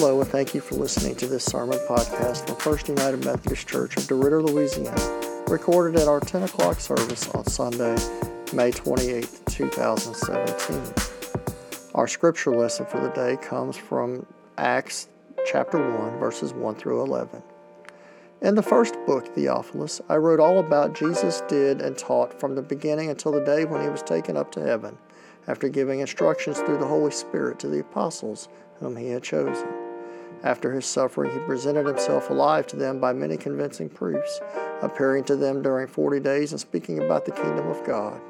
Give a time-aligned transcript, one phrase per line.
[0.00, 3.96] Hello, and thank you for listening to this sermon podcast from First United Methodist Church
[3.96, 4.94] of DeRidder, Louisiana,
[5.48, 7.96] recorded at our 10 o'clock service on Sunday,
[8.52, 10.94] May 28, 2017.
[11.96, 14.24] Our scripture lesson for the day comes from
[14.56, 15.08] Acts
[15.44, 17.42] chapter 1, verses 1 through 11.
[18.42, 22.62] In the first book, Theophilus, I wrote all about Jesus did and taught from the
[22.62, 24.96] beginning until the day when he was taken up to heaven,
[25.48, 29.66] after giving instructions through the Holy Spirit to the apostles whom he had chosen.
[30.44, 34.40] After his suffering, he presented himself alive to them by many convincing proofs,
[34.82, 38.20] appearing to them during forty days and speaking about the kingdom of God.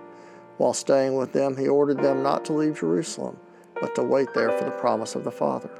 [0.56, 3.38] While staying with them, he ordered them not to leave Jerusalem,
[3.80, 5.70] but to wait there for the promise of the Father.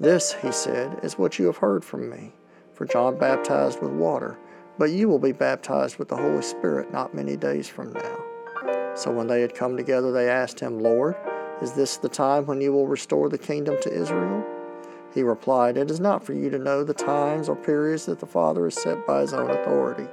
[0.00, 2.32] This, he said, is what you have heard from me.
[2.74, 4.36] For John baptized with water,
[4.78, 8.94] but you will be baptized with the Holy Spirit not many days from now.
[8.94, 11.16] So when they had come together, they asked him, Lord,
[11.62, 14.44] is this the time when you will restore the kingdom to Israel?
[15.16, 18.26] He replied, It is not for you to know the times or periods that the
[18.26, 20.06] Father has set by his own authority.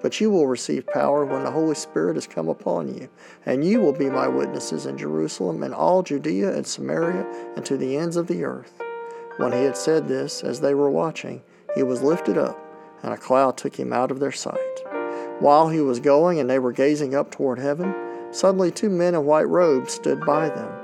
[0.00, 3.08] But you will receive power when the Holy Spirit has come upon you,
[3.46, 7.76] and you will be my witnesses in Jerusalem and all Judea and Samaria and to
[7.76, 8.80] the ends of the earth.
[9.38, 11.42] When he had said this, as they were watching,
[11.74, 12.56] he was lifted up,
[13.02, 14.84] and a cloud took him out of their sight.
[15.40, 17.92] While he was going and they were gazing up toward heaven,
[18.30, 20.77] suddenly two men in white robes stood by them.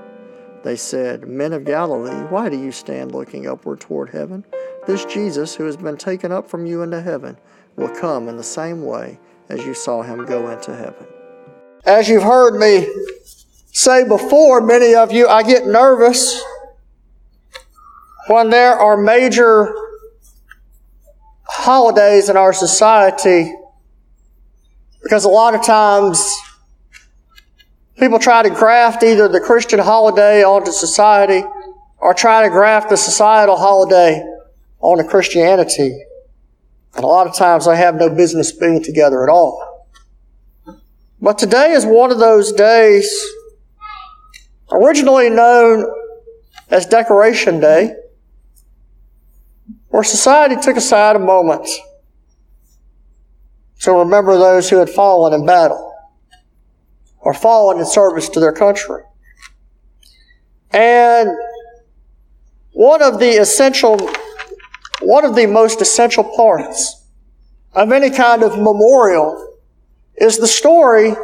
[0.64, 4.46] They said, Men of Galilee, why do you stand looking upward toward heaven?
[4.86, 7.36] This Jesus, who has been taken up from you into heaven,
[7.76, 11.06] will come in the same way as you saw him go into heaven.
[11.84, 12.88] As you've heard me
[13.72, 16.42] say before, many of you, I get nervous
[18.28, 19.74] when there are major
[21.42, 23.54] holidays in our society
[25.02, 26.33] because a lot of times
[27.98, 31.44] people try to graft either the Christian holiday onto society
[31.98, 34.22] or try to graft the societal holiday
[34.80, 36.04] onto Christianity.
[36.94, 39.86] And a lot of times they have no business being together at all.
[41.20, 43.10] But today is one of those days
[44.70, 45.86] originally known
[46.70, 47.94] as Decoration Day
[49.88, 51.68] where society took aside a moment
[53.80, 55.93] to remember those who had fallen in battle
[57.24, 59.02] or fallen in service to their country.
[60.70, 61.30] And
[62.72, 63.98] one of the essential,
[65.00, 67.02] one of the most essential parts
[67.72, 69.58] of any kind of memorial
[70.16, 71.14] is the story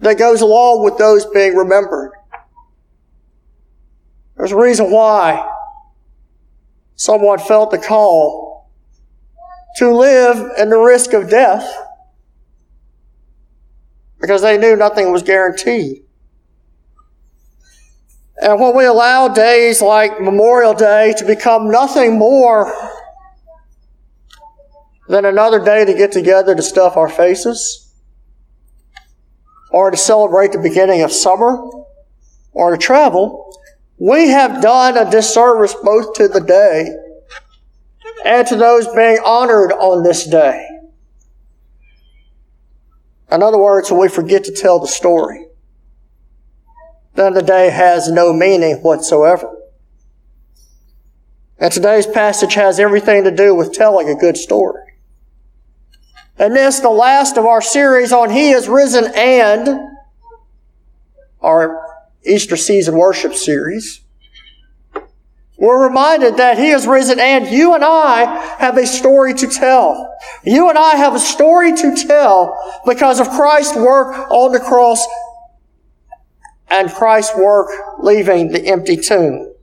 [0.00, 2.12] that goes along with those being remembered.
[4.36, 5.48] There's a reason why
[6.96, 8.70] someone felt the call
[9.76, 11.91] to live in the risk of death
[14.22, 16.04] because they knew nothing was guaranteed.
[18.40, 22.72] And when we allow days like Memorial Day to become nothing more
[25.08, 27.92] than another day to get together to stuff our faces,
[29.70, 31.60] or to celebrate the beginning of summer,
[32.52, 33.52] or to travel,
[33.98, 36.88] we have done a disservice both to the day
[38.24, 40.71] and to those being honored on this day.
[43.32, 45.46] In other words, we forget to tell the story,
[47.14, 49.56] then the day has no meaning whatsoever.
[51.58, 54.98] And today's passage has everything to do with telling a good story.
[56.38, 59.80] And this, the last of our series on He is Risen and
[61.40, 61.86] our
[62.24, 64.01] Easter season worship series,
[65.62, 70.12] we're reminded that He is risen and you and I have a story to tell.
[70.42, 75.06] You and I have a story to tell because of Christ's work on the cross
[76.68, 77.68] and Christ's work
[78.00, 79.54] leaving the empty tomb.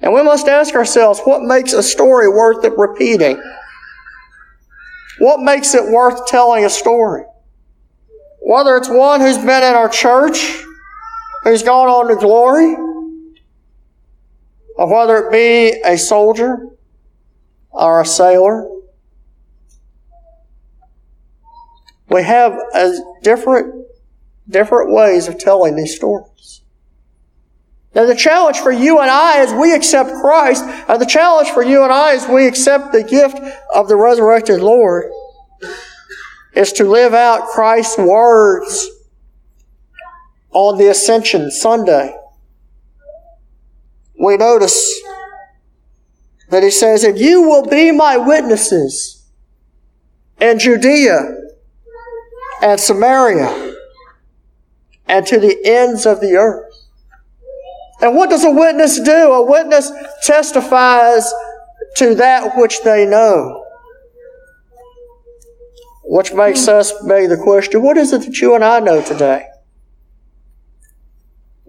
[0.00, 3.42] And we must ask ourselves, what makes a story worth it repeating?
[5.18, 7.24] What makes it worth telling a story?
[8.42, 10.62] Whether it's one who's been in our church,
[11.42, 12.93] who's gone on to glory, or
[14.78, 16.68] Uh, whether it be a soldier
[17.70, 18.68] or a sailor,
[22.08, 22.58] we have
[23.22, 23.86] different,
[24.48, 26.62] different ways of telling these stories.
[27.94, 31.62] Now the challenge for you and I as we accept Christ, and the challenge for
[31.62, 33.38] you and I as we accept the gift
[33.72, 35.12] of the resurrected Lord,
[36.54, 38.88] is to live out Christ's words
[40.50, 42.16] on the Ascension Sunday.
[44.18, 45.02] We notice
[46.50, 49.26] that he says, And you will be my witnesses
[50.40, 51.20] in Judea
[52.62, 53.74] and Samaria
[55.06, 56.72] and to the ends of the earth.
[58.00, 59.32] And what does a witness do?
[59.32, 59.90] A witness
[60.22, 61.32] testifies
[61.96, 63.64] to that which they know.
[66.04, 69.46] Which makes us beg the question what is it that you and I know today?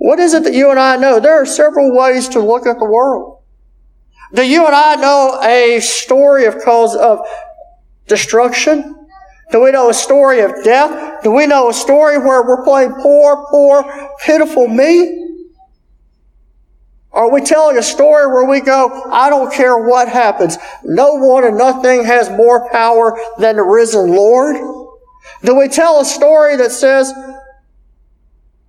[0.05, 1.19] What is it that you and I know?
[1.19, 3.39] There are several ways to look at the world.
[4.35, 7.25] Do you and I know a story of cause of
[8.05, 9.07] destruction?
[9.51, 11.23] Do we know a story of death?
[11.23, 15.41] Do we know a story where we're playing poor, poor, pitiful me?
[17.11, 20.59] Are we telling a story where we go, I don't care what happens.
[20.83, 24.55] No one and nothing has more power than the risen Lord?
[25.43, 27.11] Do we tell a story that says,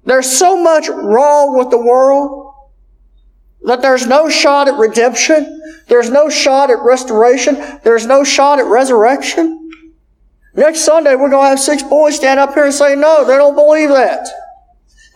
[0.07, 2.55] there's so much wrong with the world
[3.65, 5.61] that there's no shot at redemption.
[5.89, 7.57] There's no shot at restoration.
[7.83, 9.69] There's no shot at resurrection.
[10.55, 13.37] Next Sunday, we're going to have six boys stand up here and say, no, they
[13.37, 14.27] don't believe that.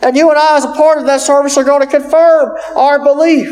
[0.02, 3.02] And you and I, as a part of that service, are going to confirm our
[3.02, 3.48] belief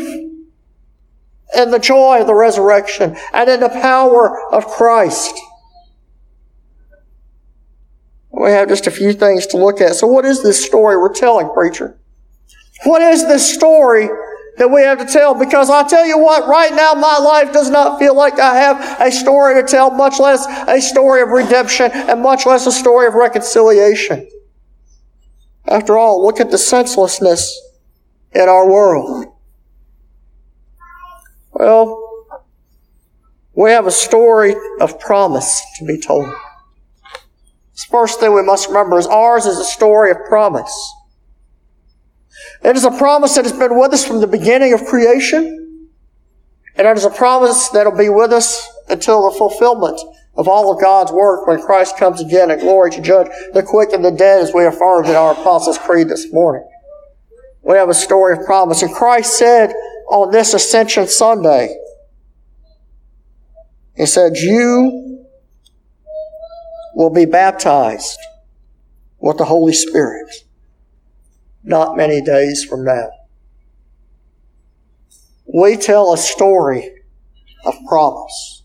[1.55, 5.39] in the joy of the resurrection and in the power of Christ.
[8.39, 9.95] We have just a few things to look at.
[9.95, 11.99] So, what is this story we're telling, preacher?
[12.85, 14.07] What is this story
[14.57, 15.33] that we have to tell?
[15.37, 19.01] Because I tell you what, right now my life does not feel like I have
[19.01, 23.07] a story to tell, much less a story of redemption and much less a story
[23.07, 24.25] of reconciliation.
[25.67, 27.59] After all, look at the senselessness
[28.31, 29.33] in our world.
[31.51, 32.47] Well,
[33.53, 36.33] we have a story of promise to be told.
[37.85, 40.93] First thing we must remember is ours is a story of promise.
[42.63, 45.89] It is a promise that has been with us from the beginning of creation,
[46.75, 49.99] and it is a promise that will be with us until the fulfillment
[50.35, 53.91] of all of God's work when Christ comes again in glory to judge the quick
[53.93, 56.67] and the dead as we affirmed in our Apostles' Creed this morning.
[57.61, 58.81] We have a story of promise.
[58.81, 59.73] And Christ said
[60.09, 61.77] on this Ascension Sunday,
[63.95, 65.08] He said, You
[66.99, 68.19] will be baptized
[69.19, 70.29] with the Holy Spirit
[71.63, 73.09] not many days from now.
[75.45, 76.91] We tell a story
[77.63, 78.58] of promise.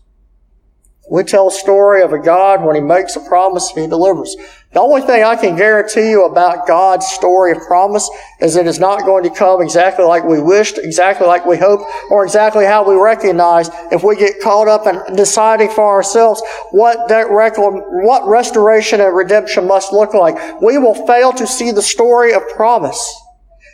[1.09, 4.35] We tell a story of a God when He makes a promise, He delivers.
[4.73, 8.09] The only thing I can guarantee you about God's story of promise
[8.41, 12.25] is it's not going to come exactly like we wished, exactly like we hoped, or
[12.25, 16.41] exactly how we recognize if we get caught up in deciding for ourselves
[16.71, 20.61] what that what restoration and redemption must look like.
[20.61, 23.21] We will fail to see the story of promise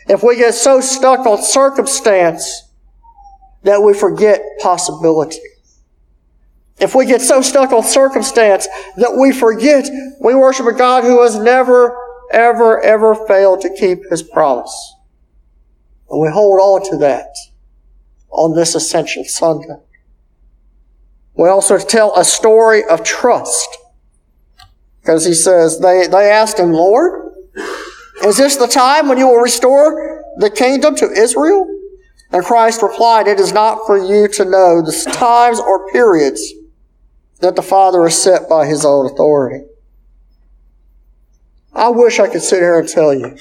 [0.08, 2.68] if we get so stuck on circumstance
[3.64, 5.40] that we forget possibility.
[6.78, 8.66] If we get so stuck on circumstance
[8.96, 9.88] that we forget
[10.20, 11.96] we worship a God who has never,
[12.32, 14.94] ever, ever failed to keep his promise.
[16.10, 17.34] And we hold on to that
[18.30, 19.76] on this Ascension Sunday.
[21.34, 23.78] We also tell a story of trust.
[25.00, 27.32] Because he says, they, they asked him, Lord,
[28.24, 31.66] is this the time when you will restore the kingdom to Israel?
[32.30, 36.42] And Christ replied, It is not for you to know the times or periods
[37.42, 39.66] that the Father is set by His own authority.
[41.74, 43.36] I wish I could sit here and tell you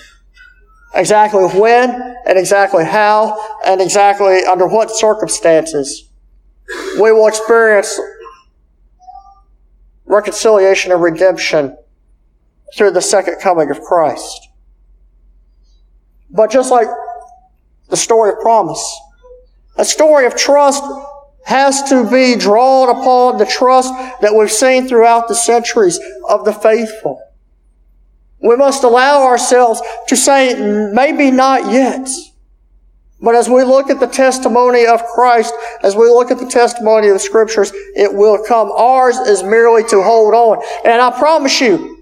[0.96, 6.10] exactly when and exactly how and exactly under what circumstances
[6.96, 8.00] we will experience
[10.06, 11.78] reconciliation and redemption
[12.76, 14.50] through the second coming of Christ.
[16.30, 16.88] But just like
[17.90, 19.00] the story of promise,
[19.78, 20.84] a story of trust
[21.46, 26.54] has to be drawn upon the trust that we've seen throughout the centuries of the
[26.54, 27.22] faithful.
[28.42, 30.56] We must allow ourselves to say,
[30.94, 32.08] maybe not yet.
[33.22, 37.08] But as we look at the testimony of Christ, as we look at the testimony
[37.08, 38.72] of the scriptures, it will come.
[38.72, 40.64] Ours is merely to hold on.
[40.84, 42.02] And I promise you,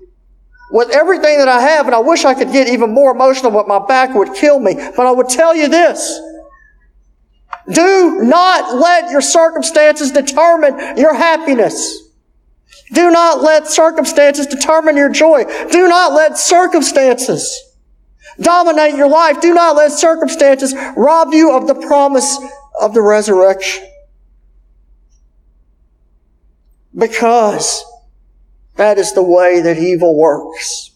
[0.72, 3.68] with everything that I have, and I wish I could get even more emotional, but
[3.68, 6.22] my back would kill me, but I would tell you this.
[7.72, 12.08] Do not let your circumstances determine your happiness.
[12.94, 15.44] Do not let circumstances determine your joy.
[15.72, 17.62] Do not let circumstances
[18.42, 19.42] dominate your life.
[19.42, 22.40] Do not let circumstances rob you of the promise
[22.82, 23.88] of the resurrection.
[26.96, 27.86] Because
[28.78, 30.89] that is the way that evil works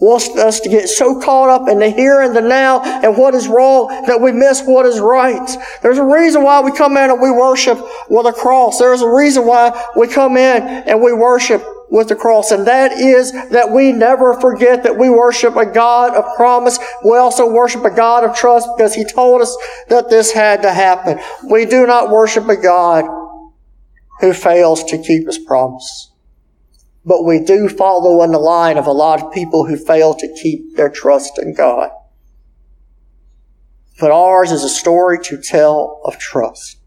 [0.00, 3.34] wants us to get so caught up in the here and the now and what
[3.34, 5.56] is wrong that we miss what is right.
[5.82, 7.78] There's a reason why we come in and we worship
[8.08, 8.78] with a cross.
[8.78, 12.92] There's a reason why we come in and we worship with the cross, and that
[12.92, 16.78] is that we never forget that we worship a God of promise.
[17.04, 19.56] We also worship a God of trust because He told us
[19.88, 21.18] that this had to happen.
[21.50, 23.04] We do not worship a God
[24.20, 26.09] who fails to keep His promise.
[27.04, 30.36] But we do follow in the line of a lot of people who fail to
[30.42, 31.90] keep their trust in God.
[33.98, 36.78] But ours is a story to tell of trust.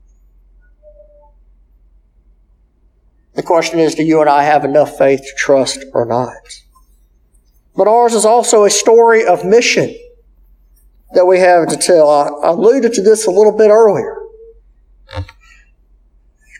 [3.35, 6.61] The question is, do you and I have enough faith to trust or not?
[7.75, 9.95] But ours is also a story of mission
[11.13, 12.09] that we have to tell.
[12.09, 14.19] I alluded to this a little bit earlier.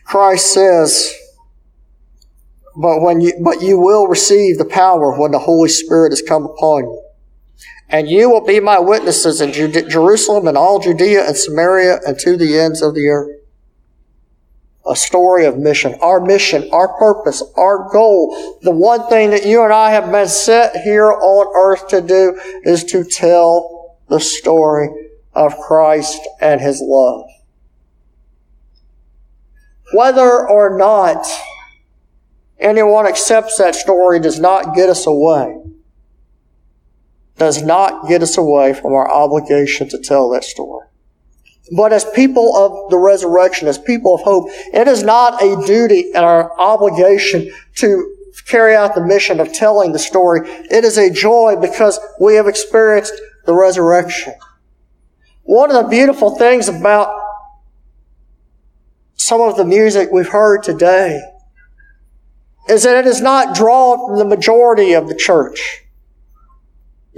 [0.04, 1.14] Christ says,
[2.76, 6.44] but when you, but you will receive the power when the Holy Spirit has come
[6.44, 7.02] upon you.
[7.88, 12.36] And you will be my witnesses in Jerusalem and all Judea and Samaria and to
[12.36, 13.30] the ends of the earth
[14.86, 15.94] a story of mission.
[16.00, 20.28] Our mission, our purpose, our goal, the one thing that you and I have been
[20.28, 24.88] set here on earth to do is to tell the story
[25.32, 27.26] of Christ and His love.
[29.94, 31.26] Whether or not
[32.58, 35.60] anyone accepts that story does not get us away.
[37.36, 40.86] Does not get us away from our obligation to tell that story.
[41.74, 46.12] But as people of the resurrection, as people of hope, it is not a duty
[46.14, 48.14] and our obligation to
[48.46, 50.48] carry out the mission of telling the story.
[50.70, 53.14] It is a joy because we have experienced
[53.46, 54.34] the resurrection.
[55.42, 57.08] One of the beautiful things about
[59.16, 61.22] some of the music we've heard today
[62.68, 65.84] is that it is not drawn from the majority of the church,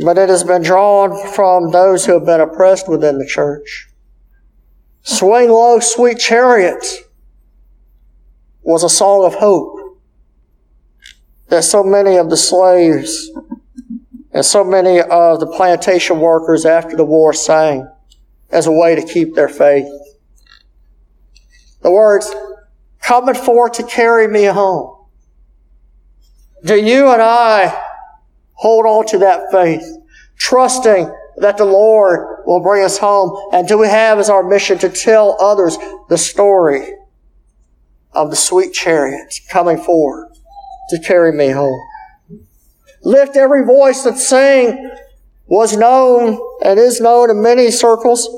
[0.05, 3.89] but it has been drawn from those who have been oppressed within the church.
[5.03, 6.85] Swing Low, Sweet Chariot
[8.63, 10.01] was a song of hope
[11.49, 13.31] that so many of the slaves
[14.33, 17.89] and so many of the plantation workers after the war sang
[18.51, 19.89] as a way to keep their faith.
[21.83, 22.35] The words,
[23.01, 24.96] coming forth to carry me home.
[26.67, 27.81] Do you and I
[28.55, 29.87] hold on to that faith,
[30.37, 33.51] trusting that the Lord will bring us home?
[33.53, 36.89] And do we have as our mission to tell others the story
[38.13, 40.33] of the sweet chariot coming forward
[40.91, 41.79] to carry me home?
[43.05, 44.91] Lift every voice that sang
[45.47, 48.29] was known and is known in many circles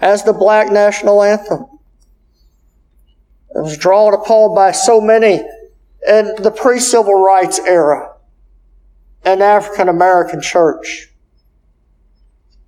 [0.00, 1.66] as the black national anthem.
[3.54, 5.44] It was drawn upon by so many
[6.06, 8.10] in the pre-civil rights era
[9.24, 11.08] an African American church.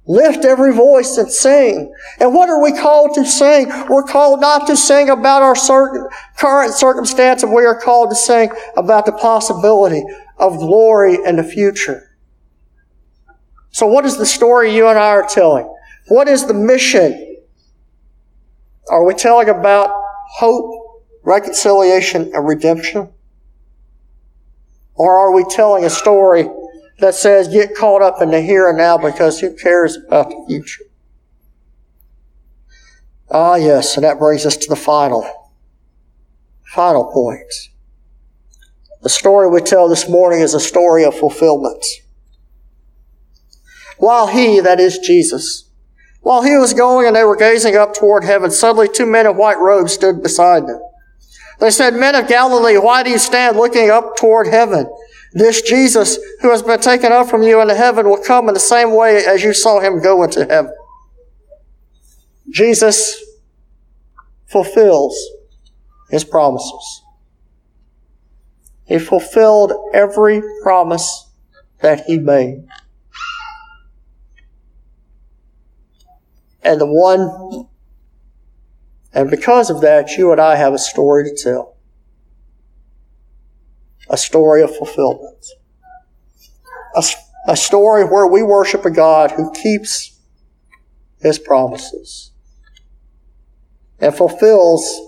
[0.05, 1.95] Lift every voice and sing.
[2.19, 3.69] And what are we called to sing?
[3.89, 8.51] We're called not to sing about our certain current circumstance, we are called to sing
[8.77, 10.03] about the possibility
[10.39, 12.11] of glory in the future.
[13.71, 15.73] So what is the story you and I are telling?
[16.09, 17.37] What is the mission?
[18.91, 19.91] Are we telling about
[20.35, 23.13] hope, reconciliation, and redemption?
[24.95, 26.49] Or are we telling a story
[26.99, 30.45] that says get caught up in the here and now because who cares about the
[30.47, 30.85] future?
[33.31, 35.27] Ah, yes, and that brings us to the final,
[36.67, 37.71] final point.
[39.03, 41.85] The story we tell this morning is a story of fulfillment.
[43.99, 45.71] While he, that is Jesus,
[46.21, 49.37] while he was going and they were gazing up toward heaven, suddenly two men in
[49.37, 50.81] white robes stood beside them.
[51.63, 54.85] They said, Men of Galilee, why do you stand looking up toward heaven?
[55.33, 58.59] This Jesus who has been taken up from you into heaven will come in the
[58.59, 60.75] same way as you saw him go into heaven.
[62.51, 63.25] Jesus
[64.47, 65.17] fulfills
[66.11, 67.03] his promises.
[68.85, 71.31] He fulfilled every promise
[71.81, 72.67] that he made.
[76.65, 77.29] And the one,
[79.15, 81.77] and because of that, you and I have a story to tell
[84.09, 85.47] a story of fulfillment.
[86.95, 87.03] A,
[87.49, 90.19] a story where we worship a God who keeps
[91.21, 92.31] his promises
[94.01, 95.01] and fulfills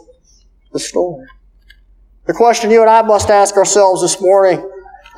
[0.72, 1.26] the story.
[2.26, 4.58] The question you and I must ask ourselves this morning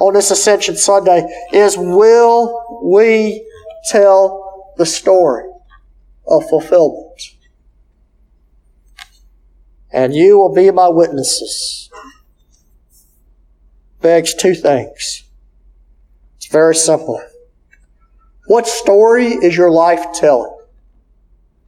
[0.00, 3.46] on this Ascension Sunday is will we
[3.90, 5.44] tell the story
[6.26, 7.36] of fulfillment?
[9.96, 11.90] And you will be my witnesses
[14.00, 15.24] begs two things.
[16.36, 17.20] It's very simple.
[18.46, 20.56] What story is your life telling?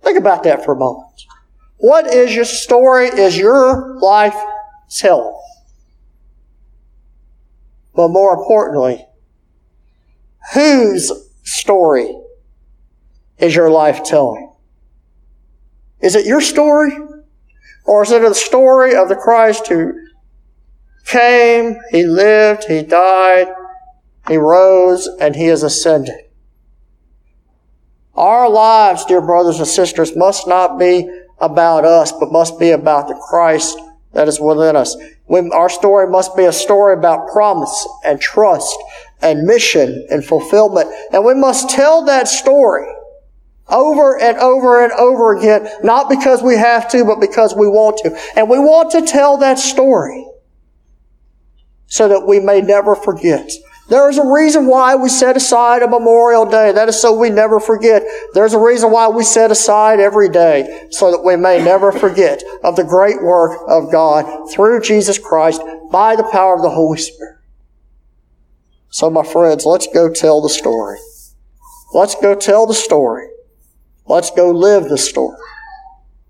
[0.03, 1.25] Think about that for a moment.
[1.79, 4.37] What is your story is your life
[4.89, 5.35] telling?
[7.99, 9.05] but more importantly,
[10.55, 11.11] whose
[11.43, 12.17] story
[13.39, 14.53] is your life telling?
[16.01, 16.93] Is it your story?
[17.89, 19.95] Or is it the story of the Christ who
[21.07, 23.49] came, he lived, he died,
[24.29, 26.15] he rose, and he is ascended?
[28.15, 31.09] Our lives, dear brothers and sisters, must not be
[31.41, 33.79] about us, but must be about the Christ
[34.13, 34.95] that is within us.
[35.31, 38.77] Our story must be a story about promise and trust
[39.23, 40.91] and mission and fulfillment.
[41.11, 42.87] And we must tell that story
[43.69, 47.99] over and over and over again, not because we have to, but because we want
[47.99, 48.19] to.
[48.37, 50.27] And we want to tell that story
[51.87, 53.51] so that we may never forget.
[53.89, 56.73] There is a reason why we set aside a Memorial Day.
[56.73, 58.03] That is so we never forget.
[58.35, 62.43] There's a reason why we set aside every day so that we may never forget
[62.63, 66.99] of the great work of God through Jesus Christ by the power of the Holy
[66.99, 67.39] Spirit.
[68.91, 70.99] So my friends, let's go tell the story.
[71.95, 73.29] Let's go tell the story.
[74.09, 75.39] Let's go live the story.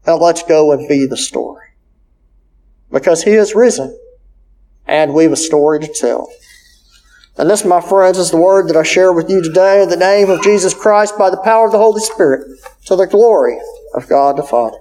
[0.06, 1.66] And let's go and be the story.
[2.90, 3.98] Because He is risen
[4.86, 6.32] and we've a story to tell.
[7.36, 9.96] And this, my friends, is the word that I share with you today in the
[9.96, 13.58] name of Jesus Christ by the power of the Holy Spirit to the glory
[13.94, 14.78] of God the Father.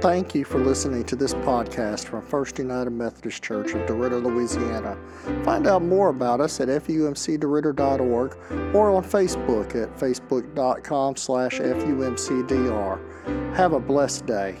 [0.00, 4.96] Thank you for listening to this podcast from First United Methodist Church of DeRidder, Louisiana.
[5.44, 8.36] Find out more about us at fumcderidder.org
[8.76, 13.56] or on Facebook at facebook.com slash fumcdr.
[13.56, 14.58] Have a blessed day.